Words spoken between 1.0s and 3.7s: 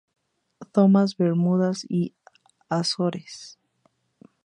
Bermudas, y las Azores.